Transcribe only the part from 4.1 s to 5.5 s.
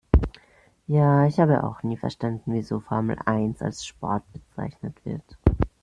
bezeichnet wird.